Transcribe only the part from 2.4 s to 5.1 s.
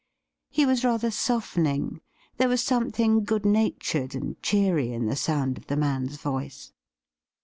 was something good natured and cheery in